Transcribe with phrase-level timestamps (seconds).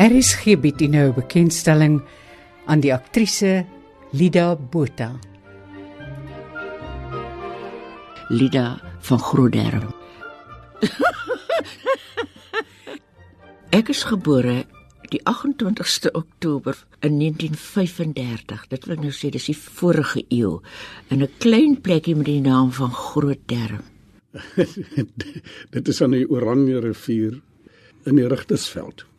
[0.00, 2.00] RSG bied nou 'n bekendstelling
[2.64, 3.66] aan die aktrise
[4.16, 5.18] Lida Botha.
[8.28, 9.92] Lida van Grootderm.
[13.78, 14.64] Ek is gebore
[15.12, 18.66] die 28ste Oktober in 1935.
[18.72, 20.62] Dit wil nou sê dis die vorige eeu
[21.10, 23.84] in 'n klein plekkie met die naam van Grootderm.
[25.76, 27.40] Dit is aan die Oranje rivier
[28.04, 29.09] in die Rigtersveld.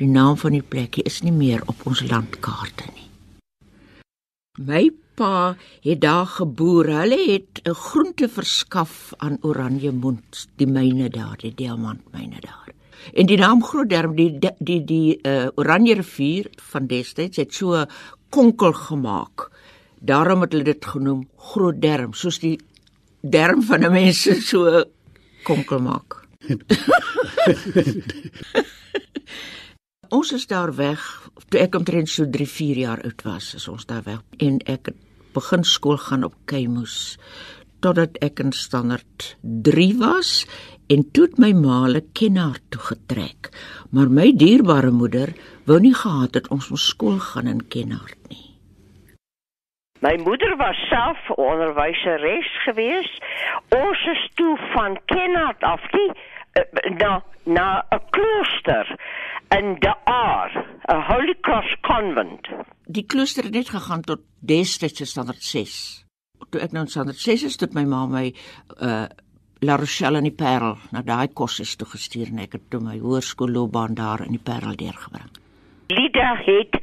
[0.00, 3.08] Die naam van die plekkie is nie meer op ons landkaarte nie.
[4.64, 4.86] My
[5.20, 6.88] pa het daar geboer.
[7.02, 12.72] Hulle het 'n groente verskaf aan Oranje Mond, die myne daar, die diamantmyne daar.
[13.12, 17.84] En die naam Grootderm, die die, die uh, Oranje rivier van destyds het so
[18.30, 19.50] konkel gemaak.
[19.98, 22.58] Daarom het hulle dit genoem Grootderm, soos die
[23.20, 24.84] derm van 'n mens so
[25.42, 26.28] konkel maak.
[30.10, 31.02] ons is daar weg
[31.50, 34.92] toe ek omtrent so 3, 4 jaar oud was, is ons daar weg en ek
[35.34, 37.16] begin skool gaan op Keimoes
[37.80, 40.44] totdat ek in standaard 3 was
[40.90, 43.50] en toe het my ma le kennaar toe getrek.
[43.94, 45.32] Maar my dierbare moeder
[45.66, 48.46] wou nie gehad het ons moet skool gaan in Kennaard nie.
[50.00, 53.10] My moeder was self onderwyseres gewees.
[53.76, 56.08] Ons is toe van Kennaard af uh,
[56.98, 58.86] na na 'n klooster
[59.58, 62.48] in De Aar, 'n Holy Cross Convent.
[62.84, 66.04] Die klooster het net gegaan tot destyds standaard 6.
[66.50, 68.34] Toe ek nou in standaard 6 is, het my ma my
[68.82, 69.04] uh
[69.62, 72.98] La Rochelle in die Parel na daai kursus toe gestuur en ek het toe my
[72.98, 75.28] hoërskoolloopbaan daar in die Parel deurgebring.
[75.92, 76.78] Lida het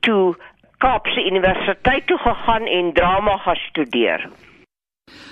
[0.00, 0.36] toe
[0.78, 4.30] Kaapse Universiteit toe gegaan en drama gestudeer.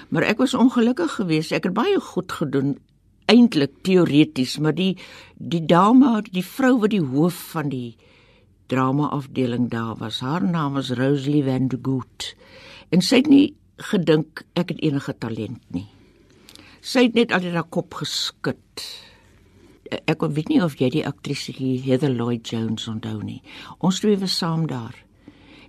[0.08, 1.52] Maar ek was ongelukkig geweest.
[1.52, 2.76] Ek het baie goed gedoen
[3.30, 4.94] eintlik teoreties, maar die
[5.40, 7.96] die dame, die vrou wat die hoof van die
[8.70, 12.34] drama afdeling daar was, haar naam was Rosalie van de Goot.
[12.90, 13.46] En sy het nie
[13.90, 15.86] gedink ek het enige talent nie.
[16.80, 18.84] Sy het net altyd haar kop geskud.
[19.90, 23.40] Ek weet nie of jy die aktrise Heather Lloyd Jones onthou nie.
[23.80, 24.94] Ons twee was saam daar.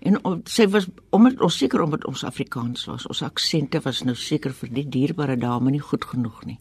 [0.01, 0.17] En
[0.49, 4.71] sy was omdat ons seker omdat ons Afrikaans was, ons aksente was nou seker vir
[4.73, 6.57] die dierbare dame nie goed genoeg nie.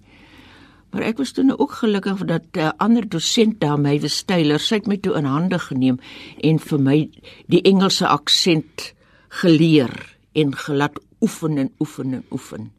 [0.90, 4.22] Maar ek was toe nou ook gelukkig dat 'n uh, ander dosent daar my was
[4.22, 5.98] Taylor, sy het my toe in hande geneem
[6.40, 7.10] en vir my
[7.46, 8.94] die Engelse aksent
[9.28, 12.72] geleer en gelat oefen en oefen en oefen.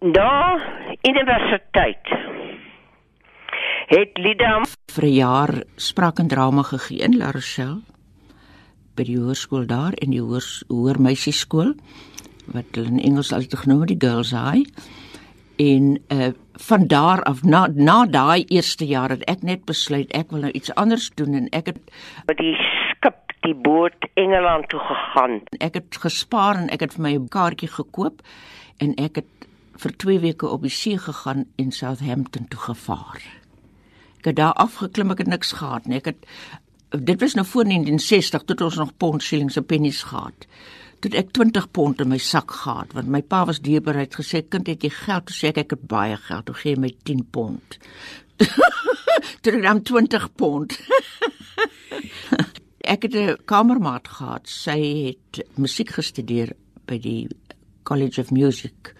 [0.00, 0.58] Na
[1.02, 2.06] universiteit
[3.86, 4.62] het Lida
[4.94, 7.82] vir 'n jaar spraak en drama gegee in La Rochelle
[8.96, 11.74] by die hoërskool daar en die hoër hoër meisieskool
[12.46, 14.66] wat hulle in Engels altyd genoem het die Girls High
[15.58, 20.32] en uh van daar af na na daai eerste jaar het ek net besluit ek
[20.34, 21.78] wil nou iets anders doen en ek het
[22.26, 22.54] by die
[22.90, 25.40] skip die boot Engeland toe gegaan.
[25.62, 28.22] Ek het gespaar en ek het vir my 'n kaartjie gekoop
[28.78, 29.32] en ek het
[29.78, 33.22] vir 2 weke op die see gegaan en Southampton toe gevaar.
[34.18, 35.96] Ek het daar afgeklim, ek het niks gehad nie.
[35.96, 36.26] Ek het
[36.90, 40.46] dit was nou voor 1960 toe ons nog pond shillings en pennies gehad.
[40.98, 44.66] Toe ek 20 pond in my sak gehad want my pa was dierbereid gesê kind
[44.66, 47.78] het jy geld toe sê ek ek het baie geld toe gee my 10 pond.
[49.42, 50.74] toe ek dan 20 pond.
[52.94, 54.48] ek het 'n kamermaat gehad.
[54.48, 57.28] Sy het musiek gestudeer by die
[57.84, 58.94] College of Music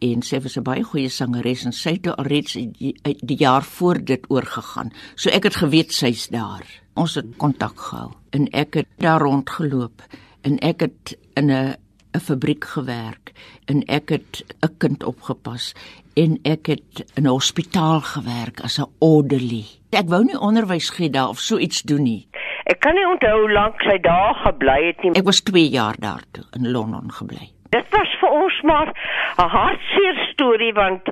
[0.00, 4.04] en sy was 'n baie goeie sangeres en sy het alreeds die, die jaar voor
[4.04, 4.92] dit oorgegaan.
[5.14, 6.66] So ek het geweet sy's daar.
[6.94, 10.02] Ons het kontak gehou en ek het daar rondgeloop
[10.42, 11.76] en ek het in 'n
[12.14, 13.32] 'n fabriek gewerk
[13.66, 15.74] en ek het 'n kind opgepas
[16.14, 19.64] en ek het in 'n hospitaal gewerk as 'n orderly.
[19.90, 22.28] Ek wou nie onderwys gee daar of so iets doen nie.
[22.64, 25.12] Ek kan nie onthou hoe lank sy daar gebly het nie.
[25.12, 27.48] Ek was 2 jaar daar toe in Londen gebly.
[27.70, 28.88] Dit was vir ons maar
[29.36, 31.02] 'n hartseer storie want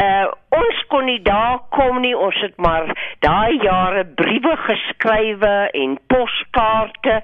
[0.00, 2.16] uh ons kon nie daar kom nie.
[2.16, 7.22] Ons het maar daai jare briewe geskrywe en poskaarte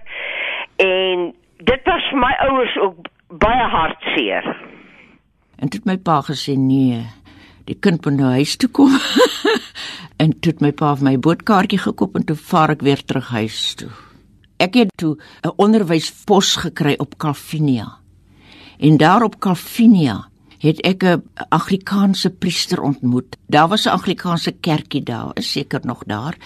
[0.76, 4.46] en dit was my ouers ook baie hartseer.
[5.58, 7.02] En dit my pa gesê nee,
[7.66, 8.94] die kind moet nou huis toe kom.
[10.22, 13.74] en dit my pa vir my bootkaartjie gekoop en toe vaar ek weer terug huis
[13.80, 13.90] toe.
[14.58, 15.16] Ek het toe
[15.46, 17.98] 'n onderwyspos gekry op Calvinia.
[18.78, 20.28] En daar op Calvinia
[20.58, 23.36] het ek 'n Afrikaanse priester ontmoet.
[23.46, 26.36] Daar was 'n Afrikaanse kerkie daar, is seker nog daar.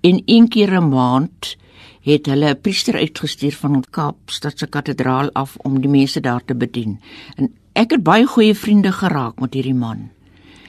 [0.00, 1.56] En een keer 'n maand
[2.02, 6.54] het hulle 'n priester uitgestuur van Kaapstad se kathedraal af om die mense daar te
[6.54, 7.00] bedien.
[7.36, 10.10] En ek het baie goeie vriende geraak met hierdie man.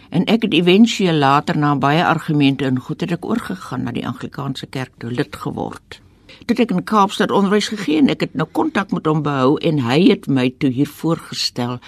[0.09, 4.07] En ek het éventueel later na baie argumente en goed het ek oorgegaan na die
[4.07, 6.01] Anglikaanse kerk toe lid geword.
[6.45, 9.79] Toe ek in Kaapstad onderwys gegee en ek het nou kontak met hom behou en
[9.79, 11.79] hy het my toe hier voorgestel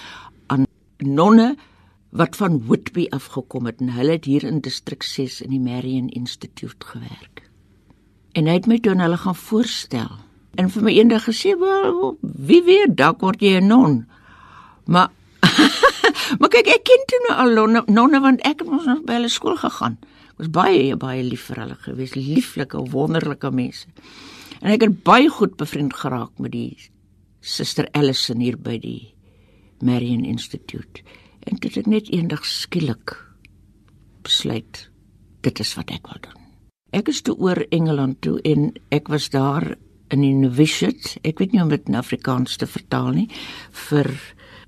[0.48, 0.66] aan
[0.98, 1.56] nonne
[2.10, 6.10] wat van Whitby afgekom het en hulle het hier in distrik 6 in die Marian
[6.10, 7.45] Institute gewerk.
[8.36, 10.12] En hy het my toe aan hulle gaan voorstel.
[10.60, 14.06] En vir my eendag gesê, "Wel, wie weet, dalk word jy 'n non."
[14.86, 15.10] Maar
[16.40, 19.14] maar kyk, ek ken toe nou al nonne, nonne want ek het mos nog by
[19.14, 19.98] hulle skool gegaan.
[20.36, 23.88] Ek was baie baie lief vir hulle gewees, lieflike, wonderlike mense.
[24.62, 26.78] En ek het baie goed bevriend geraak met die
[27.42, 29.14] Suster Allison hier by die
[29.82, 31.04] Marian Institute.
[31.46, 33.16] En dit het net eendag skielik
[34.26, 34.90] besluit
[35.42, 36.45] dit is wat ek wil doen.
[36.94, 39.74] Ek is toe oor Engeland toe en ek was daar
[40.14, 43.26] in die novitiate, ek weet nie hoe om dit in Afrikaans te vertaal nie,
[43.90, 44.12] vir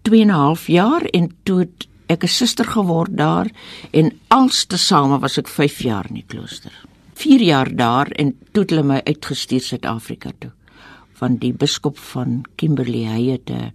[0.07, 3.47] 2 en 'n half jaar en toe het ek 'n suster geword daar
[3.93, 6.71] en alstesame was ek 5 jaar in die klooster.
[7.13, 10.51] 4 jaar daar en toe het hulle my uitgestuur Suid-Afrika toe.
[11.13, 13.71] Van die biskop van Kimberley hy het 'n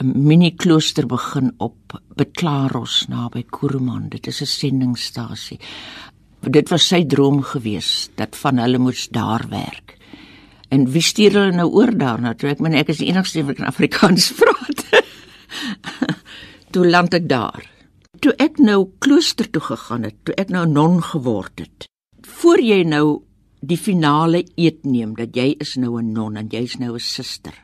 [0.00, 4.08] 'n mini klooster begin op Beklaros naby Kuruman.
[4.08, 5.58] Dit is 'n sendingstasie.
[6.46, 9.96] Dit was sy droom gewees dat van hulle moes daar werk.
[10.70, 12.34] En wie stuur hulle nou oor daarna?
[12.34, 14.84] Toe ek meen ek is die enigste wat kan Afrikaans praat.
[16.72, 17.64] toe land ek daar.
[18.22, 21.88] Toe ek nou klooster toe gegaan het, toe ek nou non geword het.
[22.38, 23.22] Voor jy nou
[23.60, 27.54] die finale eet neem dat jy is nou 'n non en jy's nou 'n suster.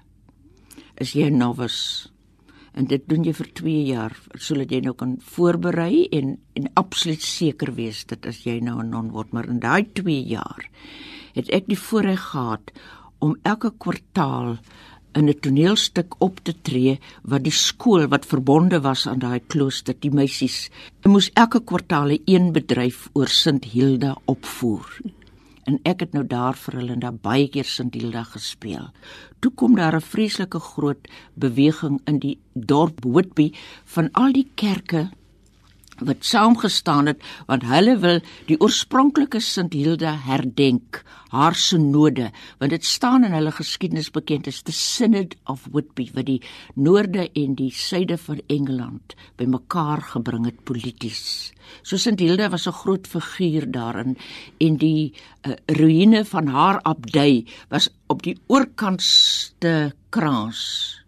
[0.99, 2.14] Is jy 'n novice?
[2.75, 7.23] En dit doen jy vir 2 jaar sodat jy nou kan voorberei en en absoluut
[7.23, 9.33] seker wees dat as jy nou 'n non word.
[9.33, 10.69] Maar in daai 2 jaar
[11.35, 12.71] het ek die voorreg gehad
[13.19, 14.59] om elke kwartaal
[15.15, 19.95] in 'n toneelstuk op te tree wat die skool wat verbonde was aan daai klooster
[20.01, 20.71] die meisies
[21.05, 24.87] moes elke kwartaal 'n een bedryf oor Sint Hilda opvoer
[25.65, 28.91] en ek het nou daar vir hulle daar baie keer Sint Hilda gespeel.
[29.41, 33.53] Toe kom daar 'n vreeslike groot beweging in die dorp Whitby
[33.85, 35.11] van al die kerke
[36.03, 41.03] wat saamgestaan het want hulle wil die oorspronklike Sint Hilda herdenk,
[41.35, 42.31] haar synode,
[42.61, 46.41] want dit staan in hulle geskiedenis bekend as the Synod of Whitby wat die
[46.75, 51.53] noorde en die suide van Engeland bymekaar gebring het polities.
[51.83, 54.17] So Sint Hilda was 'n groot figuur daarin
[54.59, 55.13] en die
[55.47, 61.05] uh, ruïne van haar abdij was op die oorkantste kraans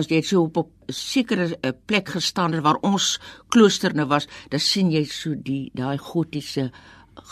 [0.00, 4.28] as jy so op 'n sekere eh, plek gestaan het waar ons klooster nou was,
[4.50, 6.70] dan sien jy so die daai gotiese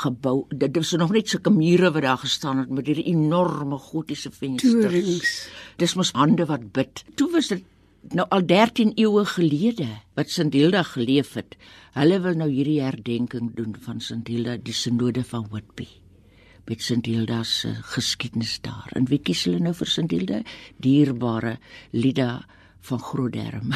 [0.03, 0.47] gebou.
[0.51, 5.33] Dit was nog net sulke mure wat daar gestaan het met hierdie enorme gotiese vensters.
[5.81, 7.05] Dis mos hande wat bid.
[7.17, 7.65] Toe was dit
[8.15, 11.57] nou al 13 eeue gelede wat Sint Hilda geleef het.
[11.97, 15.89] Hulle wil nou hierdie herdenking doen van Sint Hilda, die synode van Whitby
[16.69, 18.91] met Sint Hilda se geskiedenis daar.
[18.93, 20.43] En wie kies hulle nou vir Sint Hilda?
[20.77, 21.57] Dierbare
[21.97, 22.45] Lida
[22.89, 23.73] van Grootderm.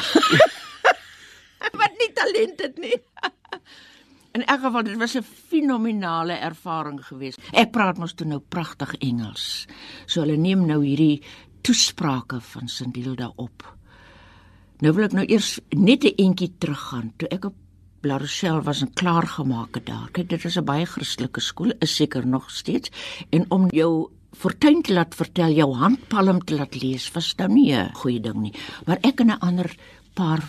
[1.79, 2.97] Wat nie talent het nie.
[4.33, 7.39] In elk geval dit was 'n fenominale ervaring geweest.
[7.51, 9.67] Ek praat mos toe nou pragtig Engels.
[10.05, 11.21] So hulle neem nou hierdie
[11.61, 13.77] toesprake van Sint Hilda op.
[14.79, 17.55] Nou wil ek nou eers net 'n entjie teruggaan toe ek op
[18.01, 20.09] La Rochelle was 'n klaargemaakte daar.
[20.11, 22.89] Kyk, dit is 'n baie Christelike skool, is seker nog steeds.
[23.29, 27.73] En om jou fortuin te laat vertel, jou handpalm te laat lees, was nou nie
[27.73, 28.53] 'n goeie ding nie.
[28.85, 29.75] Maar ek en 'n ander
[30.13, 30.43] paar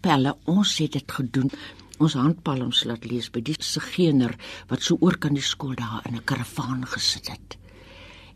[0.00, 1.50] pelle, ons het dit gedoen.
[1.98, 4.36] Ons handpalms laat lees by die segener
[4.68, 7.58] wat so oor kan die skool daar in 'n karavaan gesit het.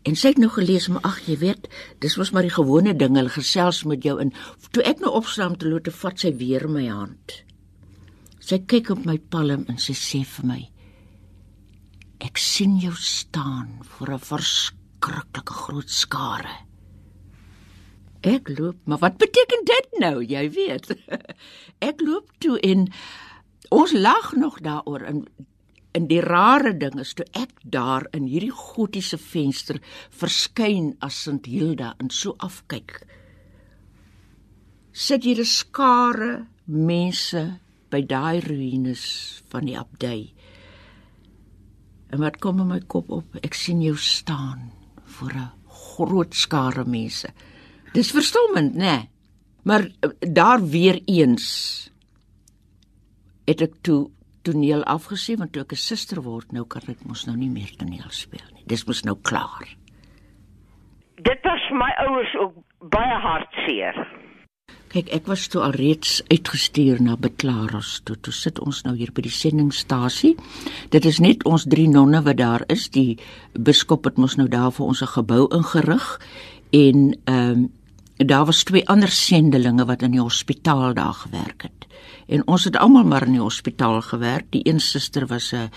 [0.03, 1.67] En sy het nou gelees, maar ag, jy weet,
[1.99, 4.31] dis mos maar die gewone ding, hulle gesels met jou in.
[4.71, 7.43] Toe ek nou opstaan te loop, vat sy weer my hand.
[8.39, 10.61] Sy kyk op my palm en sy sê vir my:
[12.19, 14.19] Ek sien jou staan voor 'n
[14.99, 16.65] verskriklike groot skare.
[18.21, 20.23] Ek loop, maar wat beteken dit nou?
[20.23, 20.91] Jy weet.
[21.89, 22.89] Ek loop toe en
[23.71, 25.27] ons lag nog daaroor en
[25.95, 29.79] in die rare ding is toe ek daar in hierdie gotiese venster
[30.11, 32.99] verskyn as Sint Hilda en so afkyk.
[34.91, 40.33] Sit hier 'n skare mense by daai ruïnes van die abdij.
[42.11, 43.35] En wat kom in my kop op?
[43.41, 44.78] Ek sien jou staan
[45.19, 47.29] voor 'n groot skare mense.
[47.93, 48.79] Dis verstommend, né?
[48.79, 49.09] Nee?
[49.63, 51.47] Maar eh, daar weer eens
[53.45, 54.09] het ek toe
[54.41, 57.75] toneel afgesien want toe ek 'n suster word, nou kan ek mos nou nie meer
[57.77, 58.63] toneel speel nie.
[58.65, 59.67] Dis mos nou klaar.
[61.15, 64.07] Dit was my ouers ook baie hartseer.
[64.89, 68.15] Kyk, ek was toe alreeds uitgestuur na Beklaros toe.
[68.25, 70.31] Toe sit ons nou hier by die sendingstasie.
[70.89, 72.87] Dit is net ons drie nonne wat daar is.
[72.89, 73.19] Die
[73.53, 76.07] biskop het mos nou daar vir ons 'n gebou ingerig
[76.73, 77.69] en ehm um,
[78.17, 81.85] daar was twee ander sendelinge wat in die hospitaal daar gewerk het.
[82.27, 84.45] En ons het almal maar in die hospitaal gewerk.
[84.49, 85.69] Die een suster was 'n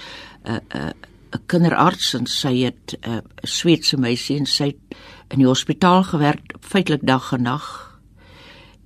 [0.49, 0.93] 'n
[1.33, 4.97] 'n kinderarts en sy het 'n uh, Sweedse meisie en sy het
[5.29, 7.92] in die hospitaal gewerk feitelik dag en nag.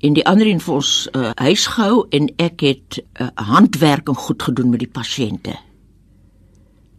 [0.00, 4.18] En die ander een vir ons uh, huis gehou en ek het uh, handwerk en
[4.26, 5.56] goed gedoen met die pasiënte.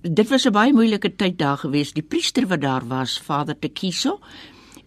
[0.02, 1.94] Dit was 'n baie moeilike tyd daar gewees.
[1.94, 4.20] Die priester wat daar was, Vader Tekiso,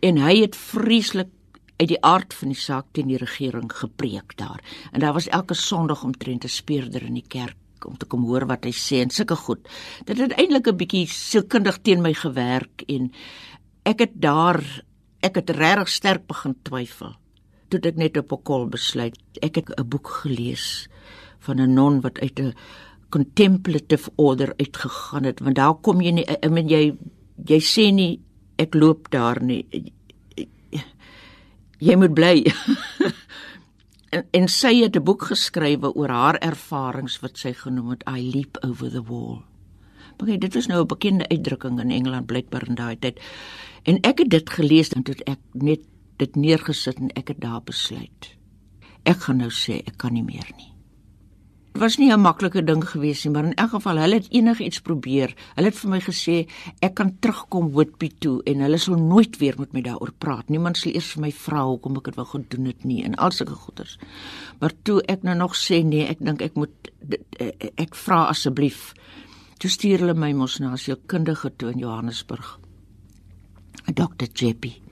[0.01, 1.29] en hy het vreeslik
[1.77, 4.61] uit die aard van die saak teen die regering gepreek daar.
[4.93, 8.47] En daar was elke Sondag omtrent 'n speurder in die kerk om te kom hoor
[8.47, 9.69] wat hy sê en sulke goed.
[10.05, 13.13] Dit het eintlik 'n bietjie sielkundig teen my gewerk en
[13.83, 14.85] ek het daar
[15.21, 17.17] ek het regtig sterk begin twyfel.
[17.71, 20.89] Toe ek net op 'n kol besluit, ek het 'n boek gelees
[21.39, 22.55] van 'n non wat uit 'n
[23.11, 26.97] contemplative order uitgegaan het, want daar kom jy nie I mean jy
[27.47, 28.21] jy sê nie
[28.59, 29.65] ek loop daar nie.
[31.81, 32.45] Jy moet bly.
[34.15, 38.21] en, en sy het 'n boek geskrywe oor haar ervarings wat sy genoem het I
[38.35, 39.43] leap over the wall.
[40.19, 43.21] Maar dit was nou 'n bekende uitdrukking in Engeland blykbaar in daai tyd.
[43.83, 45.81] En ek het dit gelees en toe ek net
[46.21, 48.35] dit neergesit en ek het daar besluit.
[49.09, 50.71] Ek gaan nou sê ek kan nie meer nie.
[51.71, 54.81] Dit was nie 'n maklike ding gewees nie, maar in elk geval hulle het enigiets
[54.81, 55.35] probeer.
[55.55, 56.49] Hulle het vir my gesê
[56.83, 60.49] ek kan terugkom Whitby toe en hulle sal nooit weer met my daaroor praat.
[60.49, 63.31] Niemand sal eers vir my vra hoekom ek dit wou gedoen het nie en al
[63.31, 63.99] sulke goeters.
[64.61, 66.91] Maar toe ek nou nog sê nee, ek dink ek moet
[67.39, 68.93] ek, ek vra asseblief.
[69.59, 72.59] Toe stuur hulle my mos na 'n sielkundige toe in Johannesburg.
[73.95, 74.27] Dr.
[74.35, 74.90] Jeppy.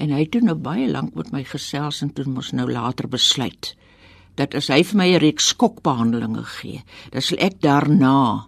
[0.00, 3.74] En hy het nou baie lank met my gesels en toe mos nou later besluit
[4.38, 6.80] dat as hy vir my 'n reeks skokbehandelinge gee,
[7.12, 8.46] dan sal ek daarna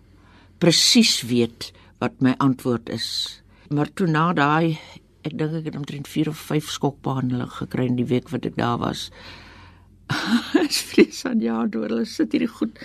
[0.59, 3.43] presies weet wat my antwoord is.
[3.69, 4.79] Maar toe na daai
[5.23, 8.57] ek dink ek het omtrent 4 of 5 skokbehandelings gekry in die week wat ek
[8.57, 9.11] daar was.
[10.65, 12.79] Ek vrees aan ja, deur hulle sit hierdie goed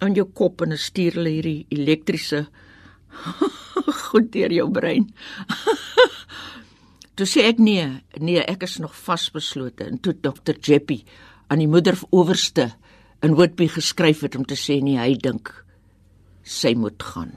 [0.00, 2.46] aan jou kop en stuur hulle hierdie elektriese
[4.06, 5.10] goed deur jou brein.
[7.20, 7.84] toe sê ek nee,
[8.16, 11.02] nee, ek is nog vasbeslote en toe dokter Jeppy
[11.52, 12.70] aan die moeder owerste
[13.20, 15.50] in Whitby geskryf het om te sê nee, hy dink
[16.40, 17.34] sy moet gaan.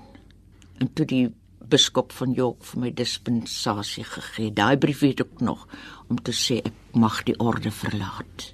[0.79, 1.25] En toe die
[1.67, 4.53] biskop van York vir my dispensasie gegee.
[4.55, 5.65] Daai brief het ek nog
[6.07, 8.53] om te sê ek mag die orde verlaat.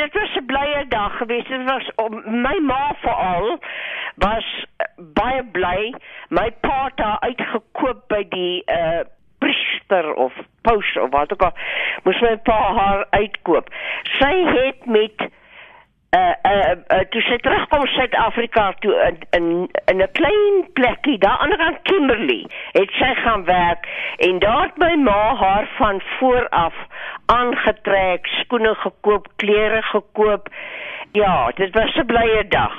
[0.00, 1.52] Dit was 'n blye dag geweest.
[1.52, 3.58] Dit was om my ma veral
[4.24, 4.48] was
[4.96, 5.92] baie bly.
[6.30, 9.04] My pa het uitgekoop by die uh
[9.86, 11.52] priester of paus of wat ook al
[12.04, 13.68] moes my pa haar uitkoop.
[14.18, 15.30] Sy het met
[16.14, 21.38] uh uh, uh toe sy terugkom Suid-Afrika toe in in in 'n klein plekkie daar
[21.38, 23.86] aan die kant Kimberley het sy gaan werk
[24.18, 26.74] en daar het my ma haar van voor af
[27.26, 30.48] aangetrek, skoene gekoop, klere gekoop.
[31.12, 32.74] Ja, dit was 'n blye dag.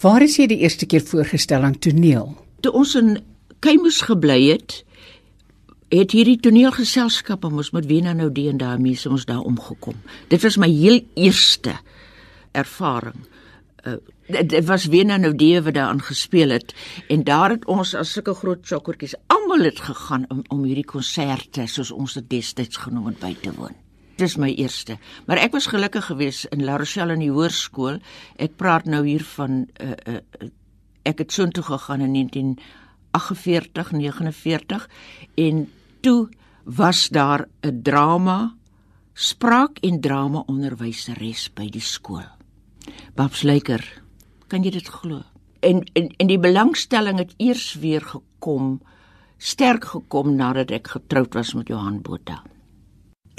[0.00, 2.34] Waar is jy die eerste keer voorgestel aan toneel?
[2.60, 3.18] Toe ons in
[3.60, 4.84] Keimus gebly het,
[5.90, 9.98] het hierdie toneelgeselskappe mos met Wena nou die en daai mense ons daar omgekom.
[10.30, 11.74] Dit was my heel eerste
[12.54, 13.18] ervaring.
[13.82, 13.96] Uh,
[14.30, 16.74] dit was Wena nou die wat daaraan gespeel het
[17.08, 21.66] en daar het ons as sulke groot chokkertjies almal het gegaan om om hierdie konserte
[21.66, 23.74] soos ons dit destyds genoem het by te woon.
[24.20, 24.98] Dis my eerste.
[25.26, 27.98] Maar ek was gelukkig geweest in La Rochelle in die hoërskool.
[28.36, 30.20] Ek praat nou hier van uh, uh,
[31.08, 34.88] ek het soontoe gegaan in 1948 49
[35.34, 35.66] en
[36.00, 36.28] toe
[36.64, 38.54] was daar 'n drama
[39.14, 42.26] spraak en drama onderwyseres by die skool.
[43.14, 43.82] Babs Leiker,
[44.48, 45.22] kan jy dit glo?
[45.60, 48.80] En, en en die belangstelling het eers weer gekom,
[49.36, 52.42] sterk gekom nadat ek getroud was met Johan Botha.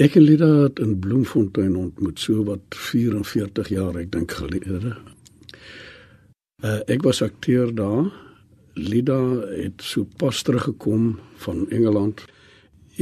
[0.02, 4.96] Ek en Lida het in Bloemfontein ontmoet so wat 44 jaar ek dink gelede.
[6.62, 8.10] Uh, ek was akteur daar.
[8.74, 9.18] Lida
[9.50, 12.24] het so pas teruggekom van Engeland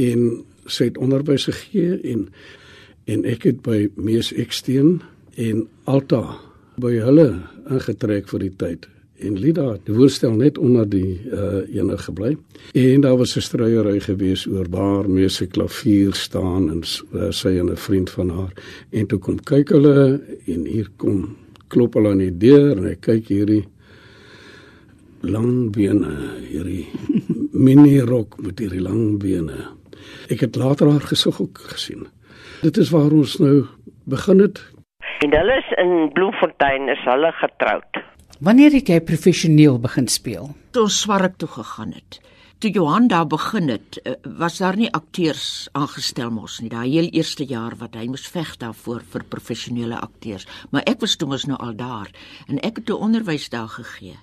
[0.01, 0.25] en
[0.69, 2.27] sy het onderwys gegee en
[3.09, 4.99] en ek het by Mees Eksteen
[5.41, 6.21] en Alta
[6.81, 7.27] by hulle
[7.71, 8.85] ingetrek vir die tyd.
[9.21, 12.35] En Lida het die woordstel net onder die uh ene gebly.
[12.77, 16.81] En daar was 'n struiery gewees oor waar Mees se klavier staan en
[17.13, 18.53] uh, sy en 'n vriend van haar.
[18.89, 21.35] En toe kom kyk hulle en hier kom
[21.67, 23.65] klop hulle aan die deur en ek kyk hierdie
[25.21, 26.87] lang bene hierdie
[27.65, 29.80] mini rok met hierdie lang bene
[30.29, 32.07] Ek het later haar gesig ook gesien.
[32.61, 33.65] Dit is waar ons nou
[34.05, 34.61] begin dit
[35.21, 37.99] En hulle is in Bloemfontein is hulle getroud.
[38.41, 40.47] Wanneer het jy professioneel begin speel?
[40.73, 42.17] Toe Swark toe gegaan het.
[42.61, 46.69] Toe Johan daar begin het, eh, was daar nie akteurs aangestel mos nie.
[46.69, 50.47] Daai heel eerste jaar wat hy moes veg daarvoor vir professionele akteurs.
[50.71, 52.09] Maar ek was toe mos nou al daar
[52.47, 54.17] en ek het toe onderwys daar gegee.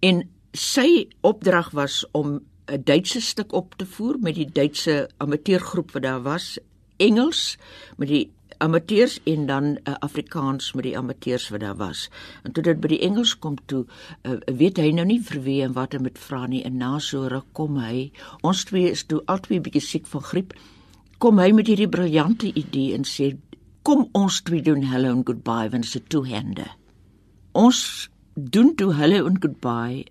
[0.00, 5.92] En sy opdrag was om 'n Duitse stuk op te voer met die Duitse amateurgroep
[5.92, 6.58] wat daar was,
[6.96, 7.58] Engels
[7.96, 12.10] met die amateurs en dan uh, Afrikaans met die amateurs wat daar was.
[12.42, 13.84] En toe dit by die Engels kom toe,
[14.22, 16.98] uh, weet hy nou nie vir wie en wat hy met vra nie en na
[16.98, 18.10] so ruk kom hy.
[18.42, 20.54] Ons twee is toe albei bietjie siek van griep.
[21.18, 23.34] Kom hy met hierdie briljante idee en sê
[23.84, 26.70] kom ons twee doen hello and goodbye want dit is 'n two-hander.
[27.52, 30.04] Ons doen toe hello and goodbye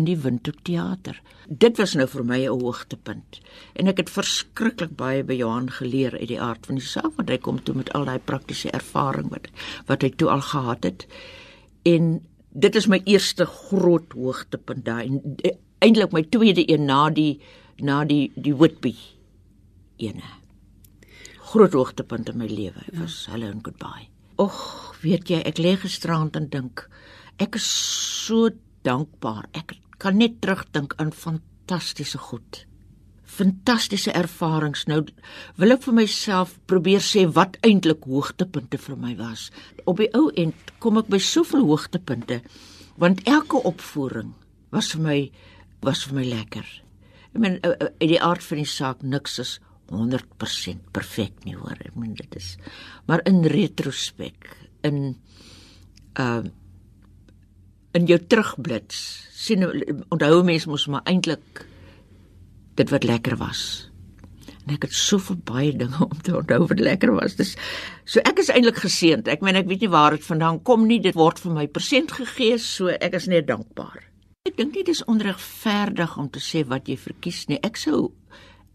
[0.00, 1.18] in die Windhoek teater.
[1.46, 3.40] Dit was nou vir my 'n hoogtepunt.
[3.74, 7.28] En ek het verskriklik baie by Johan geleer uit die aard van die saak want
[7.28, 9.48] hy kom toe met al daai praktiese ervaring wat
[9.86, 11.06] wat hy toe al gehad het.
[11.84, 12.20] En
[12.52, 17.40] dit is my eerste groot hoogtepunt daai en eh, eintlik my tweede een na die
[17.78, 18.96] na die die Whitby
[19.96, 20.28] ene.
[21.52, 23.32] Groot hoogtepunt in my lewe was ja.
[23.32, 24.08] hello and goodbye.
[24.36, 26.88] Och, weet jy, ek lê gisterand en dink
[27.40, 27.66] ek is
[28.26, 28.50] so
[28.86, 29.48] dankbaar.
[29.56, 32.64] Ek kan net terugdink aan fantastiese goed.
[33.30, 34.86] Fantastiese ervarings.
[34.90, 35.04] Nou
[35.60, 39.48] wil ek vir myself probeer sê wat eintlik hoogtepunte vir my was.
[39.86, 42.40] Op die ou end kom ek by soveel hoogtepunte
[43.00, 44.34] want elke opvoering
[44.74, 45.18] was vir my
[45.86, 46.66] was vir my lekker.
[47.30, 49.58] Ek meen eh, eh, die aard van die saak niks is
[49.90, 51.78] 100% perfek nie hoor.
[51.80, 52.56] Ek meen dit is
[53.08, 54.56] maar in retrospek
[54.86, 55.16] in
[56.18, 56.42] uh
[57.96, 58.98] in jou terugblits.
[59.40, 61.64] Sien onthou mense mos maar eintlik
[62.78, 63.62] dit wat lekker was.
[64.66, 67.36] En ek het soveel baie dinge om te onthou wat lekker was.
[67.40, 67.56] Dis
[68.04, 71.00] so ek is eintlik geseënd ek meen ek weet nie waar dit vandaan kom nie.
[71.02, 74.06] Dit word vir my persent gegee so ek is net dankbaar.
[74.48, 77.60] Ek dink nie dis onregverdig om te sê wat jy verkies nie.
[77.64, 78.12] Ek sou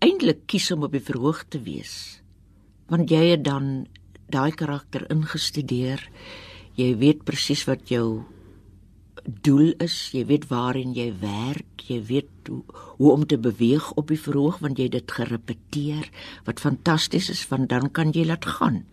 [0.04, 2.22] eintlik kies om op die verhoog te wees.
[2.92, 3.88] Want jy het dan
[4.30, 6.04] daai karakter ingestudeer.
[6.78, 8.26] Jy weet presies wat jou
[9.26, 12.62] doel is, jy weet waarheen jy werk, jy weet hoe,
[13.00, 16.10] hoe om te beweeg op die verhoog want jy dit gerepeteer.
[16.46, 18.84] Wat fantasties is, want dan kan jy laat gaan.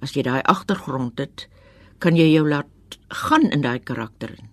[0.00, 1.48] As jy daai agtergrond het,
[1.98, 4.48] kan jy jou laat gaan in daai karakter in.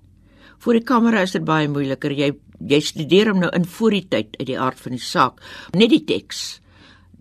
[0.60, 2.12] Voor die kamera is dit baie moeiliker.
[2.12, 2.34] Jy
[2.66, 5.42] jy studeer hom nou in voor die tyd uit die aard van die saak.
[5.76, 6.62] Net die teks.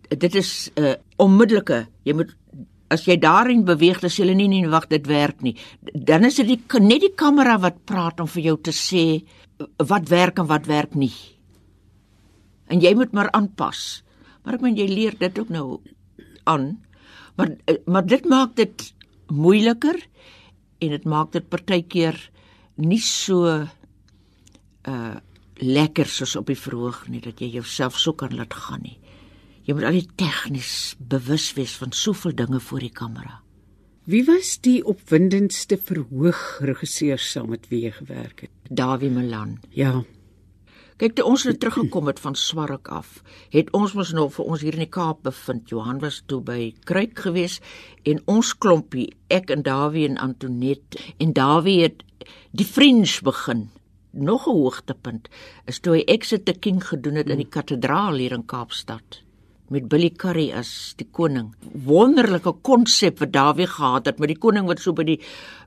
[0.08, 1.86] Dit is 'n uh, onmiddellike.
[2.04, 2.34] Jy moet
[2.94, 5.54] as jy daarin beweeg, dan sê hulle nie nee wag, dit werk nie.
[5.92, 9.04] Dan is dit die, net die kamera wat praat om vir jou te sê
[9.78, 11.12] wat werk en wat werk nie.
[12.72, 14.02] En jy moet maar aanpas.
[14.44, 15.80] Maar ek meen jy leer dit ook nou
[16.50, 16.74] aan.
[17.36, 17.54] Maar
[17.90, 18.88] maar dit maak dit
[19.32, 19.98] moeiliker
[20.78, 22.18] en dit maak dit partykeer
[22.76, 23.54] nie so
[24.88, 25.14] uh
[25.62, 28.96] lekker soos op die verhoog nie dat jy jouself so kan laat gaan nie.
[29.64, 33.38] Jy moet al die tegnies bewus wees van soveel dinge voor die kamera.
[34.04, 38.52] Wie was die opwindendste verhoog regisseur saam met wie jy gewerk het?
[38.68, 39.54] Dawie Milan.
[39.72, 40.02] Ja.
[41.00, 43.22] Kyk, toe ons het teruggekom het van Swark af,
[43.56, 45.72] het ons mos nog vir ons hier in die Kaap bevind.
[45.72, 47.56] Johan was toe by Kruik gewees
[48.04, 52.04] en ons klompie, ek en Dawie en Antonet en Dawie het
[52.52, 53.70] die French begin.
[54.12, 55.32] Nog 'n hoogtepunt
[55.64, 59.24] is toe hy Exit the King gedoen het in die kathedraal hier in Kaapstad
[59.74, 61.50] met Billy Curry as die koning.
[61.86, 65.20] Wonderlike konsep wat Dawie gehad het met die koning wat so by die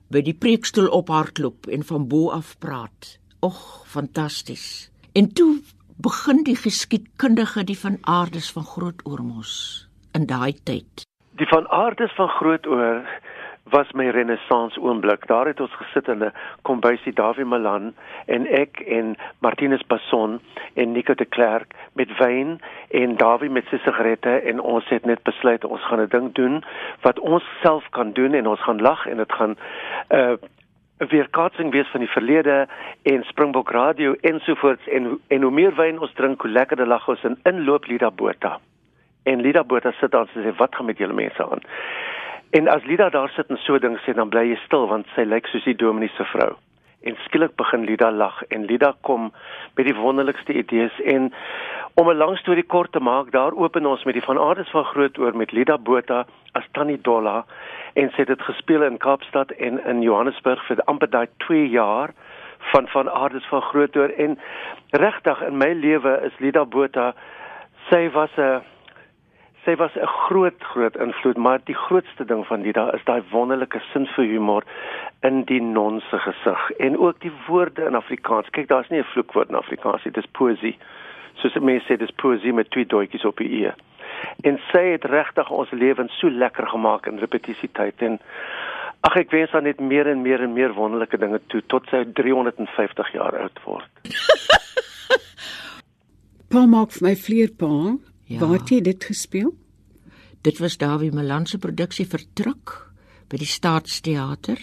[0.08, 3.18] by die preekstoel ophardloop en van bo af praat.
[3.44, 4.88] Och, fantasties.
[5.12, 5.58] En toe
[6.00, 9.52] begin die geskiedkundige die van aardes van Groot Oormos
[10.16, 11.04] in daai tyd.
[11.36, 13.04] Die van aardes van Groot Oor
[13.70, 15.26] was my renessans oomblik.
[15.26, 17.94] Daar het ons gesit in 'n kombuisie Dawie Malan
[18.26, 20.40] en ek en Martinus Passon
[20.74, 25.22] en Nico de Klerk met wyn en Dawie met sy sigarette en ons het net
[25.22, 26.64] besluit ons gaan 'n ding doen
[27.00, 29.56] wat ons self kan doen en ons gaan lag en dit gaan
[30.10, 30.36] 'n uh,
[30.98, 32.66] 'n weerkaatsing wees van die verlede
[33.02, 37.22] en Springbok Radio ensovoorts en en hoe meer wyn ons drink hoe lekkerder lag ons
[37.24, 38.58] en inloop Lida Botha.
[39.22, 41.62] En Lida Botha sit daar en sê wat gaan met julle mense aan?
[42.50, 45.26] En as Lida daar sit en so ding sê, dan bly jy stil want sy
[45.28, 46.54] lyk soos die dominee se vrou.
[47.04, 49.28] En skielik begin Lida lag en Lida kom
[49.76, 50.94] met die wonderlikste idees.
[51.04, 51.28] En
[51.94, 54.84] om 'n lang storie kort te maak, daar open ons met die van Aardes van
[54.84, 57.44] Grootoor met Lida Botha as Tannie Dolla.
[57.94, 62.10] En sy het dit gespeel in Kaapstad en in Johannesburg vir amper daai 2 jaar
[62.58, 64.38] van van Aardes van Grootoor en
[64.90, 67.14] regtig in my lewe is Lida Botha
[67.90, 68.62] sy was 'n
[69.68, 73.22] sy was 'n groot groot invloed, maar die grootste ding van die daar is daai
[73.30, 74.62] wonderlike sin vir humor
[75.22, 78.50] in die non se gesig en ook die woorde in Afrikaans.
[78.50, 80.78] Kyk, daar's nie 'n vloekwoord in Afrikaans nie, dis poesie.
[81.34, 83.72] Soos mense sê, dis poesie met twee doetjies op die e.
[84.40, 88.20] En sy het regtig ons lewens so lekker gemaak in repetisietyd en
[89.00, 92.04] ag ek wens aan net meer en meer en meer wonderlike dinge toe tot sy
[92.12, 93.90] 350 jaar oud word.
[96.50, 97.98] Pa maak vir my vleerpaal.
[98.28, 98.38] Ja.
[98.38, 99.54] Waar het jy dit gespeel?
[100.42, 102.74] Dit was Dawie Malan se produksie vertruk
[103.28, 104.60] by die Staatsteater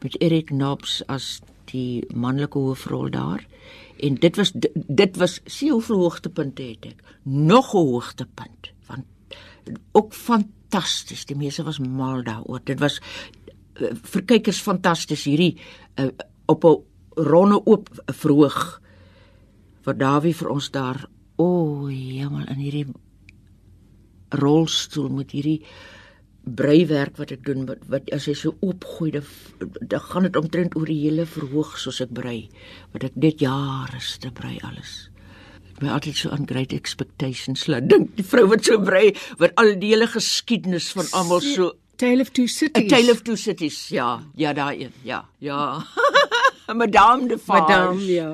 [0.00, 3.44] met Erik Knobs as die manlike hoofrol daar.
[4.00, 7.02] En dit was dit was se hoogtepunt het ek.
[7.24, 9.06] Nog 'n hoogtepunt want
[9.92, 11.24] ook fantasties.
[11.24, 12.60] Die mense was mal daaroor.
[12.64, 13.00] Dit was
[13.80, 15.58] uh, vir kykers fantasties hierdie
[15.96, 16.08] uh,
[16.46, 16.82] op 'n
[17.14, 18.80] ronde oop verhoog
[19.84, 22.86] wat Dawie vir ons daar O, oh, hemel in hierdie
[24.38, 25.60] rolstoel met hierdie
[26.40, 30.88] breiwerk wat ek doen wat, wat as jy so oopgooi dan gaan dit omtrent oor
[30.88, 32.48] die hele verhoog soos ek brei
[32.94, 35.10] wat ek net jare te brei alles
[35.80, 39.76] my altyd so aan great expectations laat dink die vrou wat so brei wat al
[39.80, 42.80] die hele geskiedenis van almal so Tale of Two Cities.
[42.80, 43.90] A Tale of Two Cities.
[43.92, 44.92] Ja, ja daai een.
[45.04, 45.84] Ja, ja.
[46.80, 47.60] Madame de Fage.
[47.60, 48.30] Madame, ja.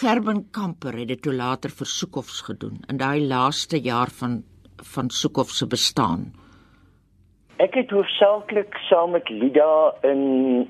[0.00, 4.40] Gerben Kamper het dit toe later vir Soekhofs gedoen in daai laaste jaar van
[4.94, 6.32] van Soekhof se bestaan.
[7.56, 10.22] Ek het hoofsaaklik saam met Lida in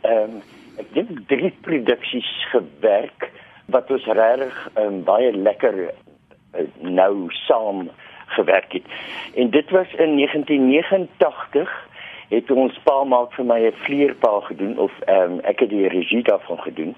[0.02, 0.42] ehm um,
[0.76, 3.30] ek dink drie produksies gewerk
[3.70, 7.88] wat ons regtig um, baie lekker uh, nou saam
[8.34, 8.86] gewerk het.
[9.34, 11.74] En dit was in 1989
[12.28, 16.22] het ons pa maak vir my 'n vleerpaal gedoen of um, ek het die regie
[16.22, 16.96] daarvan gedoen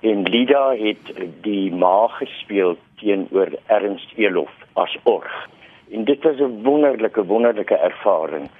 [0.00, 5.48] en Lida het die ma gespeel teenoor Ernst Elof as org.
[5.90, 8.50] En dit was 'n wonderlike wonderlike ervaring.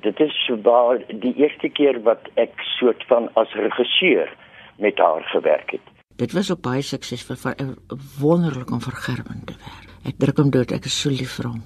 [0.00, 4.36] Dit is waar die eerste keer wat ek soort van as regisseur
[4.78, 5.86] met haar gewerk het.
[6.16, 7.76] Dit was ook baie suksesvol vir 'n
[8.20, 9.88] wonderlik om vir Gerben te werk.
[10.04, 11.62] Ek druk hom dood, ek is so lief vir hom.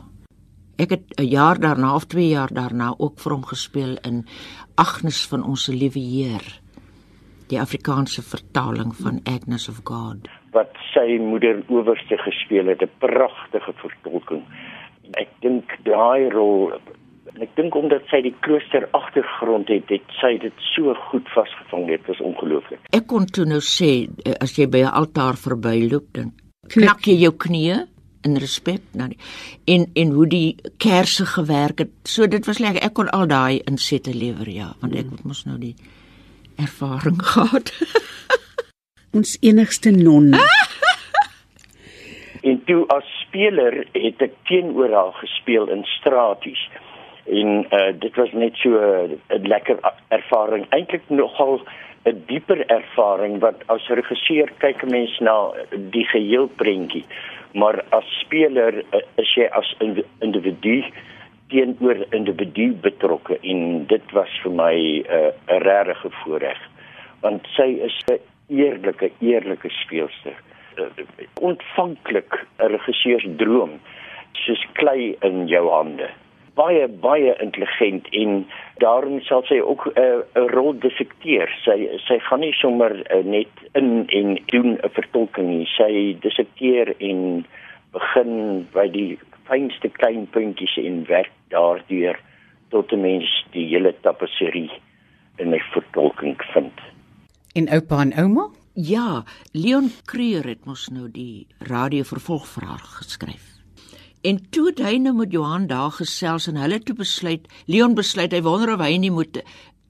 [0.79, 4.27] Ek het 'n jaar daarna of 2 jaar daarna ook vir hom gespeel in
[4.75, 6.61] Agnes van ons liewe Heer
[7.51, 10.27] die Afrikaanse vertaling van Agnes of God
[10.57, 14.43] wat sy moeder owerste gespeel het 'n pragtige vertolking
[15.15, 16.73] ek dink daai rol
[17.43, 21.87] ek dink omdat sy die klooster agtergrond het het sy dit so goed vasgevang.
[21.91, 22.81] Dit was ongelooflik.
[22.97, 24.09] Ek kon toe nou sê
[24.41, 26.33] as jy by 'n altaar verbyloop dan
[26.69, 27.87] knak jy jou knieë
[28.25, 28.83] in respek.
[28.93, 29.11] Nou
[29.65, 31.93] en en hoe die kerse gewerk het.
[32.05, 32.83] So dit was lekker.
[32.83, 35.77] Ek kon al daai insette lewer ja want ek moet mos nou die
[36.57, 37.73] ervaring gehad.
[39.13, 40.35] Ons enigste non.
[42.43, 46.63] en toe as speler het ek teenoor haar gespeel in Straties.
[47.27, 51.61] En uh, dit was net so 'n lekker ervaring, eintlik nogal
[52.07, 55.53] 'n dieper ervaring wat as regisseur kyk 'n mens na
[55.91, 57.05] die geheel prentjie,
[57.55, 59.75] maar as speler uh, is jy as
[60.21, 60.85] individu
[61.49, 63.39] teenoor individu betrokke.
[63.43, 66.59] En dit was vir my 'n uh, regte voorreg
[67.21, 70.37] want sy is 'n eerlike eerlike speelster
[71.41, 73.81] ontvanklik 'n regisseur se droom
[74.33, 76.09] soos klei in jou hande
[76.57, 78.45] baie baie intelligent en
[78.81, 81.77] daarom sal sy ook 'n uh, rol dissekteer sy
[82.09, 87.45] sy gaan nie sommer uh, net in en doen 'n vertolking nie sy dissekteer en
[87.93, 92.17] begin by die fynste klein puntjies en werk daardeur
[92.71, 94.73] tot 'n mens die hele tapisserie
[95.39, 96.79] in 'n vertolking vind.
[97.55, 98.56] En oupa en ouma?
[98.77, 103.45] Ja, Leon Creer het mos nou die radio vervolg vir haar geskryf.
[104.21, 108.37] En toe het hy nou met Johan daar gesels en hulle toe besluit, Leon besluit
[108.37, 109.41] hy wonder of hy nie moet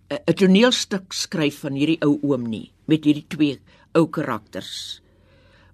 [0.06, 3.58] 'n toneelstuk skryf van hierdie ou oom nie met hierdie twee
[3.94, 5.02] ou karakters.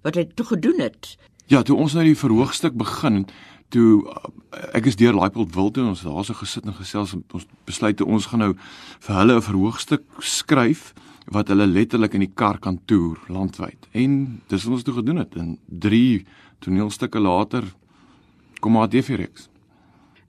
[0.01, 1.17] Wat hy toe gedoen het.
[1.45, 3.27] Ja, toe ons nou die verhoogstuk begin,
[3.69, 7.23] toe uh, ek is deur Laipold wil toe ons daar so gesit en gesels en
[7.33, 8.53] ons besluit toe ons gaan nou
[8.99, 10.93] vir hulle 'n verhoogstuk skryf
[11.25, 13.87] wat hulle letterlik in die kar kan toer landwyd.
[13.91, 16.25] En dis wat ons toe gedoen het en 3
[16.59, 17.63] toneelstukke later
[18.59, 19.49] kom maar reeks.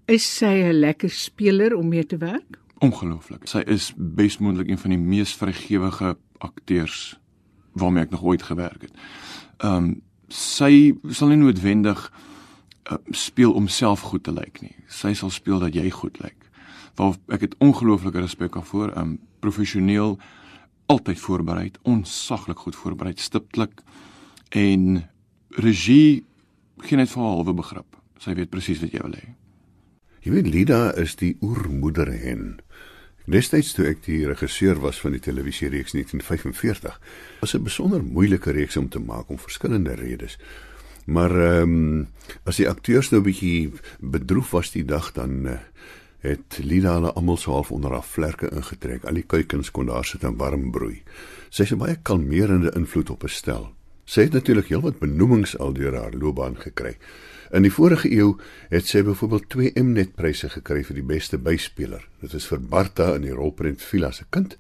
[0.07, 2.59] Is sy 'n lekker speler om mee te werk?
[2.79, 3.47] Ongelooflik.
[3.49, 7.19] Sy is besmoontlik een van die mees vrygewige akteurs
[7.73, 8.93] waarmee ek nog ooit gewerk het.
[9.59, 12.13] Ehm um, sy sal nie noodwendig
[12.91, 14.75] uh, speel om self goed te lyk nie.
[14.89, 16.51] Sy sal speel dat jy goed lyk.
[16.95, 20.19] Waar ek het ongelooflike respek daarvoor, um professioneel
[20.87, 23.81] altyd voorberei, onsaglik goed voorberei, stiptelik
[24.51, 25.05] en
[25.61, 26.25] regie
[26.85, 27.97] geen net vir halwe begrip.
[28.21, 29.33] Sy weet presies wat jy wil hê.
[30.25, 32.61] Jy weet Lida is die oermoeder hen.
[33.29, 36.97] Destyds toe ek die regisseur was van die televisiereeks 1945,
[37.41, 40.39] was 'n besonder moeilike reeks om te maak om verskillende redes.
[41.07, 42.07] Maar ehm um,
[42.45, 45.59] as die akteurs nou 'n bietjie bedroef was die dag dan uh,
[46.25, 49.05] het Lida hulle almal so half onder haar vlerke ingetrek.
[49.05, 51.03] Al die kuikens kon daar sit en warm broei.
[51.51, 53.73] Sy het 'n baie kalmerende invloed op 'n stel.
[54.05, 56.97] Sy het natuurlik heelwat benoemings al deur haar loopbaan gekry.
[57.53, 58.37] In die vorige eeu
[58.69, 62.09] het sy byvoorbeeld twee Mnet-pryse gekry vir die beste byspeler.
[62.21, 64.57] Dit is vir Barta in die rolprent Villa se kind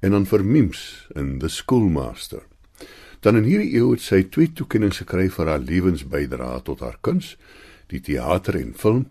[0.00, 2.42] en dan vir Mims in The Schoolmaster.
[3.20, 7.36] Dan in hierdie eeu het sy twee toekenninge gekry vir haar lewensbydrae tot haar kuns,
[7.92, 9.06] die teater en film.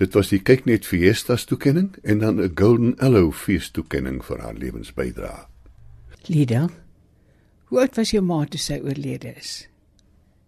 [0.00, 4.54] Dit was die Kyknet Fiestas toekenning en dan 'n Golden Arrow fees toekenning vir haar
[4.54, 5.44] lewensbydrae.
[6.26, 6.68] Lida,
[7.64, 9.68] hoe oud was jou ma toe sy oorlede is?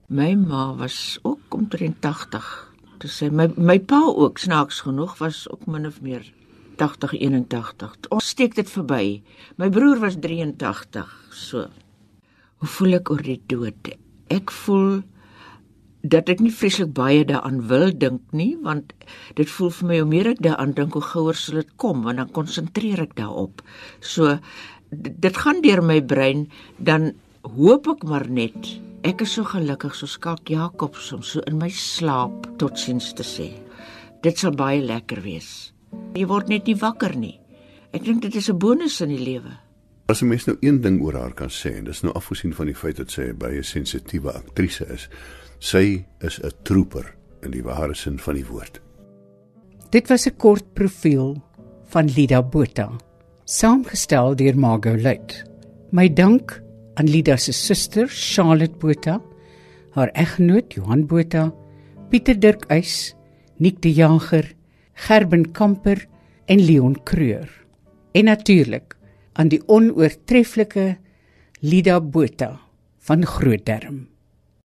[0.08, 2.72] My ma was ook omtrent 80.
[2.98, 6.32] Dis sy my my pa ook snaaks genoeg was ook min of meer
[6.76, 7.96] 80 81.
[8.08, 9.22] Ons steek dit verby.
[9.56, 11.28] My broer was 83.
[11.30, 11.68] So.
[12.56, 13.96] Hoe voel ek oor die dood?
[14.28, 15.02] Ek voel
[16.02, 18.92] dat ek nie vreeslik baie daaraan wil dink nie, want
[19.34, 22.18] dit voel vir my hoe meer ek daaraan dink, hoe gouer sal dit kom, want
[22.18, 23.62] dan konsentreer ek daarop.
[24.00, 24.38] So
[24.90, 27.12] dit gaan deur my brein, dan
[27.42, 31.66] hoop ek maar net Ek is so gelukkig so skalk Jakobs om so in my
[31.74, 33.48] slaap totsiens te sê.
[34.22, 35.72] Dit sal baie lekker wees.
[36.14, 37.34] Jy word net nie wakker nie.
[37.90, 39.58] Ek dink dit is 'n bonus in die lewe.
[40.06, 42.66] As 'n mens nou een ding oor haar kan sê, en dis nou afgesien van
[42.66, 45.08] die feit dat sy 'n baie sensitiewe aktrise is,
[45.62, 47.06] sy is 'n trooper
[47.42, 48.80] in die ware sin van die woord.
[49.90, 51.40] Dit was 'n kort profiel
[51.92, 52.90] van Lida Botha,
[53.44, 55.44] saamgestel deur Margot Luit.
[55.90, 56.62] My dank
[56.94, 59.20] aan Lida se suster Charlotte Botha,
[59.94, 61.52] haar egnoot Johan Botha,
[62.10, 63.14] Pieter Dirk Uys,
[63.58, 64.54] Nick de Jager,
[64.94, 66.06] Gerben Kamper
[66.46, 67.48] en Leon Creur.
[68.12, 68.96] En natuurlik
[69.32, 70.98] aan die onoortreffelike
[71.60, 72.60] Lida Botha
[72.98, 74.11] van Grootderm.